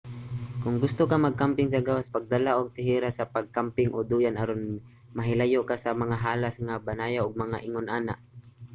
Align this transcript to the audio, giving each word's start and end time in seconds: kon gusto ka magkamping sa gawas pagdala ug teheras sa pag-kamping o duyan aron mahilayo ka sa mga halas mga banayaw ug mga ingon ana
kon 0.61 0.75
gusto 0.83 1.01
ka 1.11 1.17
magkamping 1.25 1.69
sa 1.71 1.85
gawas 1.87 2.07
pagdala 2.15 2.51
ug 2.59 2.73
teheras 2.77 3.13
sa 3.17 3.29
pag-kamping 3.35 3.89
o 3.95 3.99
duyan 4.11 4.39
aron 4.43 4.61
mahilayo 5.17 5.61
ka 5.69 5.75
sa 5.83 5.91
mga 6.03 6.15
halas 6.25 6.55
mga 6.63 6.83
banayaw 6.89 7.23
ug 7.25 7.41
mga 7.43 7.57
ingon 7.67 7.87
ana 7.97 8.15